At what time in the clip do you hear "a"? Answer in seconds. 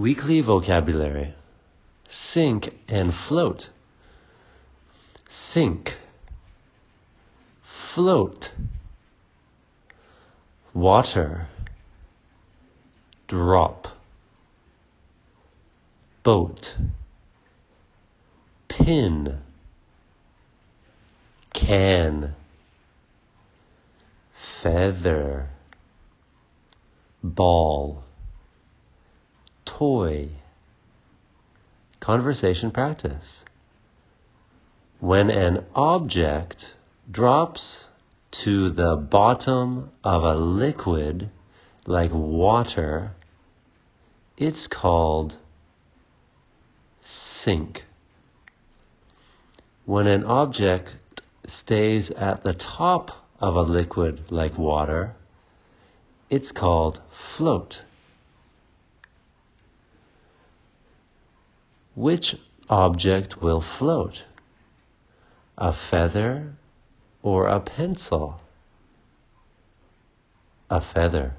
40.22-40.34, 53.56-53.62, 65.58-65.74, 67.46-67.60, 70.70-70.80